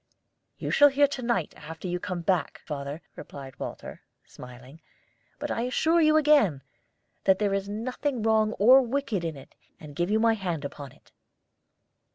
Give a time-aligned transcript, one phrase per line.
[0.57, 4.81] "You shall hear to night, after you come back, father," replied Walter, smiling.
[5.37, 6.63] "But I assure you again
[7.25, 10.91] that there is nothing wrong or wicked in it, and give you my hand upon
[10.91, 11.11] it."